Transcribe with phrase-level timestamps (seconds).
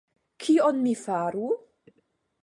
[0.43, 1.43] Kion mi faru?